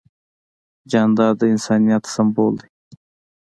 [0.91, 2.69] جانداد د انسانیت سمبول دی.